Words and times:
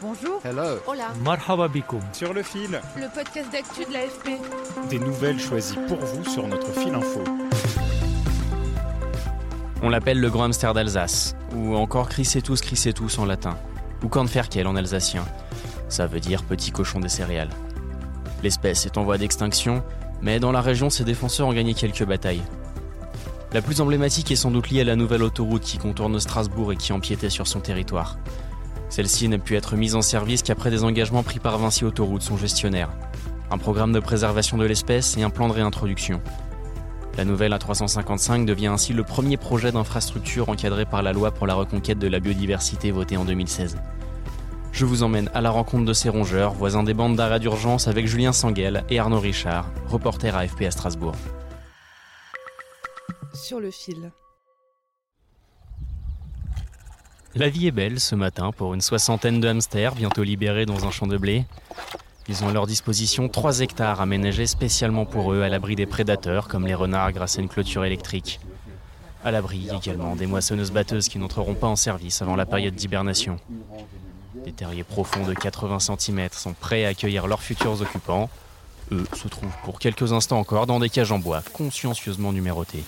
Bonjour. 0.00 0.40
Hello. 0.44 0.78
Hola. 0.86 1.08
Marhaba 1.22 1.68
bikoum. 1.68 2.00
Sur 2.12 2.32
le 2.32 2.42
fil, 2.42 2.80
Le 2.96 3.12
podcast 3.14 3.50
d'actu 3.52 3.84
de 3.84 3.92
l'AFP. 3.92 4.40
des 4.88 4.98
nouvelles 4.98 5.38
choisies 5.38 5.78
pour 5.88 5.98
vous 5.98 6.24
sur 6.24 6.46
notre 6.48 6.72
fil 6.72 6.94
info. 6.94 7.22
On 9.82 9.88
l'appelle 9.90 10.20
le 10.20 10.30
grand 10.30 10.44
hamster 10.44 10.72
d'Alsace, 10.74 11.34
ou 11.54 11.74
encore 11.76 12.08
Chrysetus 12.08 12.60
chrysetus 12.62 13.18
en 13.18 13.24
latin, 13.26 13.56
ou 14.02 14.08
Kornferkel 14.08 14.66
en 14.66 14.76
alsacien. 14.76 15.24
Ça 15.88 16.06
veut 16.06 16.20
dire 16.20 16.44
petit 16.44 16.70
cochon 16.70 17.00
des 17.00 17.08
céréales. 17.08 17.50
L'espèce 18.42 18.86
est 18.86 18.96
en 18.96 19.04
voie 19.04 19.18
d'extinction, 19.18 19.82
mais 20.22 20.38
dans 20.40 20.52
la 20.52 20.60
région, 20.62 20.88
ses 20.88 21.04
défenseurs 21.04 21.48
ont 21.48 21.52
gagné 21.52 21.74
quelques 21.74 22.04
batailles. 22.04 22.42
La 23.52 23.62
plus 23.62 23.80
emblématique 23.80 24.30
est 24.30 24.36
sans 24.36 24.52
doute 24.52 24.70
liée 24.70 24.82
à 24.82 24.84
la 24.84 24.94
nouvelle 24.94 25.24
autoroute 25.24 25.62
qui 25.62 25.78
contourne 25.78 26.20
Strasbourg 26.20 26.72
et 26.72 26.76
qui 26.76 26.92
empiétait 26.92 27.30
sur 27.30 27.48
son 27.48 27.58
territoire. 27.58 28.16
Celle-ci 28.90 29.28
n'a 29.28 29.38
pu 29.38 29.56
être 29.56 29.74
mise 29.74 29.96
en 29.96 30.02
service 30.02 30.44
qu'après 30.44 30.70
des 30.70 30.84
engagements 30.84 31.24
pris 31.24 31.40
par 31.40 31.58
Vinci 31.58 31.84
Autoroute, 31.84 32.22
son 32.22 32.36
gestionnaire. 32.36 32.90
Un 33.50 33.58
programme 33.58 33.92
de 33.92 33.98
préservation 33.98 34.56
de 34.56 34.64
l'espèce 34.64 35.16
et 35.16 35.24
un 35.24 35.30
plan 35.30 35.48
de 35.48 35.52
réintroduction. 35.52 36.20
La 37.18 37.24
nouvelle 37.24 37.52
A355 37.52 38.44
devient 38.44 38.68
ainsi 38.68 38.92
le 38.92 39.02
premier 39.02 39.36
projet 39.36 39.72
d'infrastructure 39.72 40.48
encadré 40.48 40.84
par 40.84 41.02
la 41.02 41.12
loi 41.12 41.32
pour 41.32 41.48
la 41.48 41.54
reconquête 41.54 41.98
de 41.98 42.06
la 42.06 42.20
biodiversité 42.20 42.92
votée 42.92 43.16
en 43.16 43.24
2016. 43.24 43.78
Je 44.70 44.84
vous 44.84 45.02
emmène 45.02 45.28
à 45.34 45.40
la 45.40 45.50
rencontre 45.50 45.86
de 45.86 45.92
ces 45.92 46.08
rongeurs, 46.08 46.52
voisins 46.52 46.84
des 46.84 46.94
bandes 46.94 47.16
d'arrêt 47.16 47.40
d'urgence 47.40 47.88
avec 47.88 48.06
Julien 48.06 48.32
Sanguel 48.32 48.84
et 48.90 49.00
Arnaud 49.00 49.18
Richard, 49.18 49.66
reporter 49.88 50.36
AFP 50.36 50.62
à 50.62 50.70
Strasbourg. 50.70 51.16
Sur 53.34 53.60
le 53.60 53.70
fil. 53.70 54.10
La 57.34 57.48
vie 57.48 57.68
est 57.68 57.72
belle 57.72 58.00
ce 58.00 58.16
matin 58.16 58.50
pour 58.50 58.74
une 58.74 58.80
soixantaine 58.80 59.40
de 59.40 59.46
hamsters 59.46 59.94
bientôt 59.94 60.24
libérés 60.24 60.66
dans 60.66 60.84
un 60.84 60.90
champ 60.90 61.06
de 61.06 61.16
blé. 61.16 61.44
Ils 62.28 62.42
ont 62.42 62.48
à 62.48 62.52
leur 62.52 62.66
disposition 62.66 63.28
3 63.28 63.60
hectares 63.60 64.00
aménagés 64.00 64.46
spécialement 64.46 65.04
pour 65.04 65.32
eux 65.32 65.42
à 65.42 65.48
l'abri 65.48 65.76
des 65.76 65.86
prédateurs 65.86 66.48
comme 66.48 66.66
les 66.66 66.74
renards 66.74 67.12
grâce 67.12 67.38
à 67.38 67.42
une 67.42 67.48
clôture 67.48 67.84
électrique. 67.84 68.40
À 69.24 69.30
l'abri 69.30 69.68
également 69.70 70.16
des 70.16 70.26
moissonneuses 70.26 70.72
batteuses 70.72 71.08
qui 71.08 71.18
n'entreront 71.18 71.54
pas 71.54 71.68
en 71.68 71.76
service 71.76 72.22
avant 72.22 72.36
la 72.36 72.46
période 72.46 72.74
d'hibernation. 72.74 73.38
Des 74.44 74.52
terriers 74.52 74.84
profonds 74.84 75.24
de 75.24 75.34
80 75.34 75.78
cm 75.80 76.28
sont 76.32 76.54
prêts 76.54 76.84
à 76.84 76.88
accueillir 76.88 77.26
leurs 77.28 77.42
futurs 77.42 77.80
occupants. 77.80 78.28
Eux 78.90 79.06
se 79.14 79.28
trouvent 79.28 79.56
pour 79.64 79.78
quelques 79.78 80.12
instants 80.12 80.40
encore 80.40 80.66
dans 80.66 80.80
des 80.80 80.88
cages 80.88 81.12
en 81.12 81.20
bois 81.20 81.42
consciencieusement 81.52 82.32
numérotées. 82.32 82.84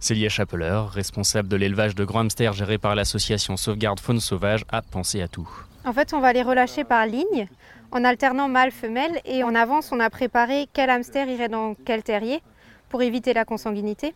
Célia 0.00 0.28
Chapeleur, 0.28 0.90
responsable 0.90 1.48
de 1.48 1.56
l'élevage 1.56 1.94
de 1.94 2.04
grands 2.04 2.20
hamsters 2.20 2.52
géré 2.52 2.78
par 2.78 2.94
l'association 2.94 3.56
Sauvegarde 3.56 4.00
Faune 4.00 4.20
Sauvage, 4.20 4.64
a 4.68 4.80
pensé 4.82 5.22
à 5.22 5.28
tout. 5.28 5.48
En 5.84 5.92
fait, 5.92 6.12
on 6.14 6.20
va 6.20 6.32
les 6.32 6.42
relâcher 6.42 6.84
par 6.84 7.06
ligne, 7.06 7.48
en 7.90 8.04
alternant 8.04 8.48
mâle-femelle, 8.48 9.20
et 9.24 9.42
en 9.42 9.54
avance, 9.54 9.90
on 9.92 10.00
a 10.00 10.10
préparé 10.10 10.68
quel 10.72 10.90
hamster 10.90 11.28
irait 11.28 11.48
dans 11.48 11.74
quel 11.74 12.02
terrier 12.02 12.42
pour 12.88 13.02
éviter 13.02 13.32
la 13.32 13.44
consanguinité. 13.44 14.14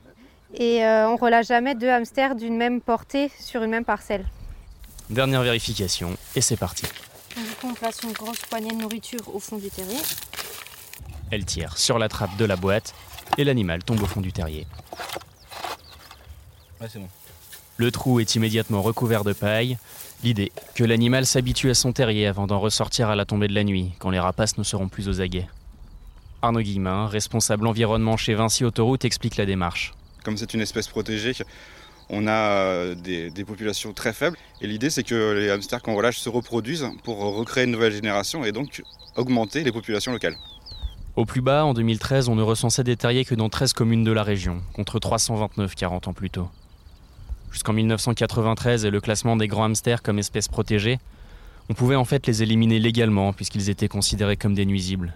Et 0.55 0.85
euh, 0.85 1.09
on 1.09 1.17
relâche 1.17 1.47
jamais 1.49 1.75
deux 1.75 1.89
hamsters 1.89 2.35
d'une 2.37 2.57
même 2.57 2.81
portée 2.81 3.31
sur 3.41 3.63
une 3.63 3.71
même 3.71 3.85
parcelle. 3.85 4.25
Dernière 5.11 5.43
vérification, 5.43 6.17
et 6.37 6.41
c'est 6.41 6.57
parti. 6.57 6.87
On 7.65 7.75
place 7.75 8.03
une 8.03 8.13
grosse 8.13 8.41
poignée 8.41 8.71
de 8.71 8.77
nourriture 8.77 9.35
au 9.35 9.39
fond 9.39 9.57
du 9.57 9.71
terrier. 9.71 9.99
Elle 11.33 11.47
tire 11.47 11.79
sur 11.79 11.99
la 11.99 12.11
trappe 12.11 12.37
de 12.37 12.45
la 12.45 12.57
boîte, 12.57 12.95
et 13.39 13.45
l'animal 13.45 13.83
tombe 13.83 14.03
au 14.03 14.07
fond 14.07 14.21
du 14.21 14.35
terrier. 14.35 14.67
Ouais, 16.79 16.89
c'est 16.91 16.99
bon. 16.99 17.09
Le 17.79 17.91
trou 17.91 18.21
est 18.21 18.35
immédiatement 18.35 18.83
recouvert 18.83 19.25
de 19.25 19.33
paille. 19.33 19.79
L'idée, 20.23 20.53
que 20.75 20.85
l'animal 20.85 21.25
s'habitue 21.25 21.71
à 21.71 21.75
son 21.75 21.93
terrier 21.93 22.27
avant 22.27 22.47
d'en 22.47 22.61
ressortir 22.61 23.09
à 23.09 23.17
la 23.17 23.25
tombée 23.25 23.49
de 23.49 23.55
la 23.55 23.65
nuit, 23.65 23.93
quand 23.99 24.11
les 24.11 24.19
rapaces 24.19 24.59
ne 24.59 24.63
seront 24.63 24.89
plus 24.89 25.09
aux 25.09 25.23
aguets. 25.23 25.49
Arnaud 26.43 26.61
Guillemin, 26.61 27.07
responsable 27.07 27.67
environnement 27.67 28.19
chez 28.19 28.35
Vinci 28.35 28.67
Autoroute, 28.67 29.07
explique 29.07 29.39
la 29.39 29.47
démarche. 29.47 29.95
Comme 30.25 30.37
c'est 30.37 30.53
une 30.53 30.61
espèce 30.61 30.89
protégée, 30.89 31.33
on 32.11 32.27
a 32.27 32.31
euh, 32.33 32.95
des, 32.95 33.31
des 33.31 33.45
populations 33.47 33.95
très 33.95 34.13
faibles. 34.13 34.37
Et 34.61 34.67
l'idée, 34.67 34.91
c'est 34.91 35.03
que 35.03 35.33
les 35.33 35.49
hamsters 35.49 35.81
qu'on 35.81 35.97
relâche 35.97 36.19
se 36.19 36.29
reproduisent 36.29 36.91
pour 37.05 37.21
recréer 37.21 37.65
une 37.65 37.71
nouvelle 37.71 37.95
génération 37.95 38.45
et 38.45 38.53
donc 38.53 38.83
augmenter 39.17 39.65
les 39.65 39.73
populations 39.73 40.13
locales. 40.13 40.37
Au 41.15 41.27
plus 41.27 41.43
bas, 41.43 41.67
en 41.67 41.75
2013, 41.75 42.31
on 42.31 42.37
ne 42.37 42.43
recensait 42.43 42.85
des 42.85 42.97
terriers 42.97 43.27
que 43.27 43.35
dans 43.35 43.51
13 43.51 43.75
communes 43.75 44.03
de 44.03 44.13
la 44.13 44.23
région, 44.23 44.63
contre 44.73 44.99
329 44.99 45.75
40 45.75 46.09
ans 46.09 46.13
plus 46.15 46.31
tôt. 46.31 46.49
Jusqu'en 47.51 47.75
1993 47.75 48.87
et 48.87 48.91
le 48.91 48.99
classement 48.99 49.37
des 49.37 49.47
grands 49.47 49.65
hamsters 49.65 50.03
comme 50.03 50.19
espèces 50.19 50.49
protégées, 50.49 50.99
on 51.69 51.75
pouvait 51.75 51.97
en 51.97 52.07
fait 52.07 52.27
les 52.27 52.43
éliminer 52.43 52.79
légalement 52.79 53.35
puisqu'ils 53.35 53.69
étaient 53.69 53.89
considérés 53.89 54.39
comme 54.39 54.55
des 54.55 54.65
nuisibles. 54.65 55.13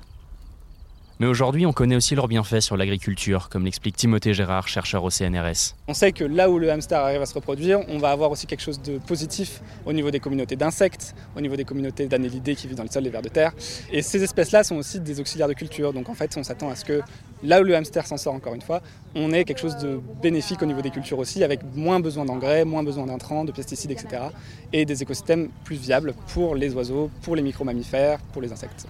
Mais 1.19 1.27
aujourd'hui, 1.27 1.65
on 1.65 1.73
connaît 1.73 1.97
aussi 1.97 2.15
leurs 2.15 2.29
bienfaits 2.29 2.61
sur 2.61 2.77
l'agriculture, 2.77 3.49
comme 3.49 3.65
l'explique 3.65 3.97
Timothée 3.97 4.35
Gérard, 4.35 4.69
chercheur 4.69 5.03
au 5.03 5.09
CNRS. 5.09 5.75
On 5.89 5.95
sait 5.95 6.13
que 6.13 6.25
là 6.25 6.51
où 6.51 6.59
le 6.59 6.71
hamster 6.71 7.01
arrive 7.01 7.23
à 7.23 7.27
se 7.27 7.33
reproduire, 7.33 7.81
on 7.89 7.97
va 7.97 8.11
avoir 8.11 8.31
aussi 8.31 8.47
quelque 8.47 8.61
chose 8.61 8.83
de 8.83 8.99
positif 8.99 9.63
au 9.87 9.95
niveau 9.95 10.11
des 10.11 10.21
communautés 10.21 10.57
d'insectes, 10.57 11.15
au 11.35 11.41
niveau 11.41 11.57
des 11.57 11.65
communautés 11.65 12.07
d'annélidés 12.07 12.55
qui 12.55 12.67
vivent 12.67 12.77
dans 12.77 12.83
le 12.83 12.91
sol, 12.91 13.03
les 13.05 13.09
vers 13.09 13.23
de 13.23 13.31
terre. 13.31 13.53
Et 13.91 14.03
ces 14.03 14.23
espèces-là 14.23 14.63
sont 14.63 14.77
aussi 14.77 15.01
des 15.01 15.19
auxiliaires 15.19 15.49
de 15.49 15.55
culture. 15.55 15.95
Donc 15.95 16.11
en 16.11 16.15
fait, 16.15 16.37
on 16.37 16.43
s'attend 16.43 16.69
à 16.69 16.77
ce 16.77 16.85
que 16.85 17.01
là 17.43 17.63
où 17.63 17.65
le 17.65 17.75
hamster 17.75 18.07
s'en 18.07 18.19
sort 18.19 18.35
encore 18.35 18.53
une 18.53 18.61
fois, 18.61 18.83
on 19.15 19.33
ait 19.33 19.45
quelque 19.45 19.61
chose 19.61 19.79
de 19.79 19.99
bénéfique 20.21 20.61
au 20.61 20.67
niveau 20.67 20.83
des 20.83 20.91
cultures 20.91 21.19
aussi, 21.19 21.43
avec 21.43 21.61
moins 21.75 21.99
besoin 21.99 22.27
d'engrais, 22.27 22.67
moins 22.67 22.83
besoin 22.83 23.07
d'intrants, 23.07 23.47
de 23.47 23.53
pesticides, 23.53 23.91
etc. 23.91 24.25
Et 24.75 24.85
des 24.85 25.03
écosystèmes 25.03 25.49
plus 25.65 25.77
viables 25.77 26.13
pour 26.35 26.55
les 26.55 26.75
oiseaux, 26.75 27.11
pour 27.23 27.37
les 27.37 27.43
micro-mammifères, 27.43 28.19
pour 28.35 28.43
les 28.43 28.53
insectes. 28.53 28.87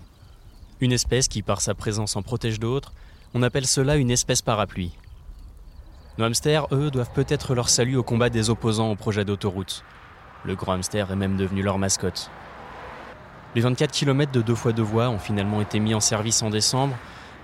Une 0.81 0.93
espèce 0.93 1.29
qui, 1.29 1.43
par 1.43 1.63
sa 1.63 1.75
présence, 1.75 2.17
en 2.17 2.23
protège 2.23 2.61
d'autres, 2.61 2.93
on 3.33 3.43
appelle 3.43 3.67
cela 3.67 3.97
une 3.97 4.11
espèce 4.11 4.43
parapluie. 4.43 4.93
Nos 6.19 6.27
hamsters, 6.27 6.67
eux, 6.71 6.91
doivent 6.91 7.13
peut-être 7.15 7.55
leur 7.55 7.71
salut 7.71 7.97
au 7.97 8.03
combat 8.03 8.29
des 8.29 8.51
opposants 8.51 8.91
au 8.91 8.95
projet 8.95 9.25
d'autoroute. 9.25 9.85
Le 10.45 10.55
grand 10.55 10.73
hamster 10.75 11.11
est 11.11 11.17
même 11.17 11.39
devenu 11.39 11.63
leur 11.63 11.79
mascotte. 11.79 12.31
Les 13.55 13.63
24 13.63 13.91
km 13.91 14.31
de 14.33 14.43
deux 14.43 14.55
fois 14.55 14.73
deux 14.73 14.83
voies 14.83 15.09
ont 15.09 15.19
finalement 15.19 15.63
été 15.63 15.81
mis 15.81 15.95
en 15.95 16.01
service 16.01 16.43
en 16.43 16.51
décembre, 16.51 16.95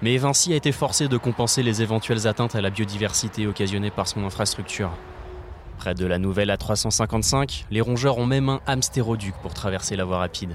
mais 0.02 0.16
Vinci 0.18 0.52
a 0.52 0.56
été 0.56 0.72
forcé 0.72 1.08
de 1.08 1.16
compenser 1.16 1.62
les 1.62 1.80
éventuelles 1.80 2.26
atteintes 2.26 2.54
à 2.54 2.60
la 2.60 2.68
biodiversité 2.68 3.46
occasionnées 3.46 3.90
par 3.90 4.08
son 4.08 4.24
infrastructure. 4.24 4.90
Près 5.78 5.94
de 5.94 6.04
la 6.04 6.18
nouvelle 6.18 6.50
A355, 6.50 7.64
les 7.70 7.80
rongeurs 7.80 8.18
ont 8.18 8.26
même 8.26 8.50
un 8.50 8.60
hamstéroduc 8.66 9.34
pour 9.40 9.54
traverser 9.54 9.96
la 9.96 10.04
voie 10.04 10.18
rapide. 10.18 10.54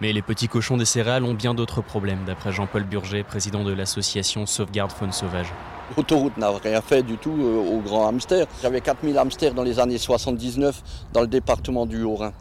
Mais 0.00 0.12
les 0.12 0.22
petits 0.22 0.46
cochons 0.46 0.76
des 0.76 0.84
céréales 0.84 1.24
ont 1.24 1.34
bien 1.34 1.54
d'autres 1.54 1.82
problèmes, 1.82 2.24
d'après 2.24 2.52
Jean-Paul 2.52 2.84
Burger, 2.84 3.24
président 3.24 3.64
de 3.64 3.72
l'association 3.72 4.46
Sauvegarde 4.46 4.92
Faune 4.92 5.10
Sauvage. 5.10 5.52
L'autoroute 5.96 6.36
n'a 6.36 6.50
rien 6.50 6.80
fait 6.80 7.02
du 7.02 7.16
tout 7.16 7.36
euh, 7.40 7.76
aux 7.76 7.80
grands 7.80 8.06
hamsters. 8.06 8.46
J'avais 8.62 8.80
4000 8.80 9.18
hamsters 9.18 9.54
dans 9.54 9.64
les 9.64 9.80
années 9.80 9.98
79 9.98 10.82
dans 11.12 11.22
le 11.22 11.26
département 11.26 11.84
du 11.84 12.02
Haut-Rhin. 12.02 12.32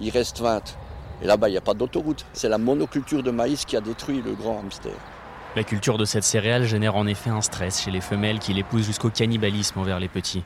Il 0.00 0.10
reste 0.10 0.40
20. 0.40 0.76
Et 1.22 1.26
là-bas, 1.26 1.48
il 1.48 1.52
n'y 1.52 1.58
a 1.58 1.62
pas 1.62 1.74
d'autoroute. 1.74 2.26
C'est 2.32 2.48
la 2.48 2.58
monoculture 2.58 3.22
de 3.22 3.30
maïs 3.30 3.64
qui 3.64 3.76
a 3.76 3.80
détruit 3.80 4.20
le 4.20 4.32
grand 4.32 4.58
hamster. 4.58 4.92
La 5.54 5.62
culture 5.62 5.98
de 5.98 6.04
cette 6.04 6.24
céréale 6.24 6.64
génère 6.64 6.96
en 6.96 7.06
effet 7.06 7.30
un 7.30 7.40
stress 7.40 7.82
chez 7.82 7.90
les 7.90 8.00
femelles 8.00 8.40
qui 8.40 8.52
les 8.52 8.64
poussent 8.64 8.84
jusqu'au 8.84 9.10
cannibalisme 9.10 9.78
envers 9.78 10.00
les 10.00 10.08
petits. 10.08 10.42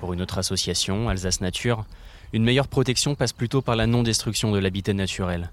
Pour 0.00 0.12
une 0.12 0.22
autre 0.22 0.38
association, 0.38 1.08
Alsace 1.08 1.40
Nature, 1.40 1.84
une 2.32 2.44
meilleure 2.44 2.68
protection 2.68 3.14
passe 3.14 3.32
plutôt 3.32 3.62
par 3.62 3.76
la 3.76 3.86
non-destruction 3.86 4.52
de 4.52 4.58
l'habitat 4.58 4.92
naturel. 4.92 5.50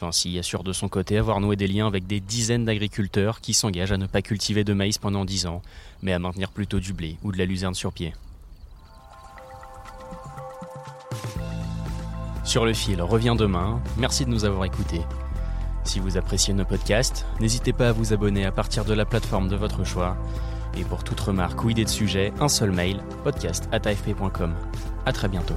Vinci 0.00 0.38
assure 0.38 0.62
de 0.62 0.72
son 0.72 0.88
côté 0.88 1.16
avoir 1.16 1.40
noué 1.40 1.56
des 1.56 1.66
liens 1.66 1.86
avec 1.86 2.06
des 2.06 2.20
dizaines 2.20 2.66
d'agriculteurs 2.66 3.40
qui 3.40 3.54
s'engagent 3.54 3.92
à 3.92 3.96
ne 3.96 4.06
pas 4.06 4.22
cultiver 4.22 4.62
de 4.62 4.74
maïs 4.74 4.98
pendant 4.98 5.24
10 5.24 5.46
ans, 5.46 5.62
mais 6.02 6.12
à 6.12 6.18
maintenir 6.18 6.50
plutôt 6.50 6.80
du 6.80 6.92
blé 6.92 7.16
ou 7.22 7.32
de 7.32 7.38
la 7.38 7.46
luzerne 7.46 7.74
sur 7.74 7.92
pied. 7.92 8.12
Sur 12.44 12.64
le 12.64 12.74
fil 12.74 13.02
revient 13.02 13.34
demain. 13.36 13.82
Merci 13.96 14.24
de 14.24 14.30
nous 14.30 14.44
avoir 14.44 14.64
écoutés. 14.64 15.00
Si 15.84 15.98
vous 15.98 16.16
appréciez 16.16 16.52
nos 16.52 16.64
podcasts, 16.64 17.26
n'hésitez 17.40 17.72
pas 17.72 17.88
à 17.88 17.92
vous 17.92 18.12
abonner 18.12 18.44
à 18.44 18.52
partir 18.52 18.84
de 18.84 18.94
la 18.94 19.04
plateforme 19.04 19.48
de 19.48 19.56
votre 19.56 19.84
choix. 19.84 20.16
Et 20.76 20.84
pour 20.84 21.04
toute 21.04 21.20
remarque 21.20 21.64
ou 21.64 21.70
idée 21.70 21.84
de 21.84 21.88
sujet, 21.88 22.32
un 22.38 22.48
seul 22.48 22.70
mail, 22.70 23.02
podcast.afp.com. 23.24 24.54
À 25.06 25.12
très 25.12 25.28
bientôt. 25.28 25.56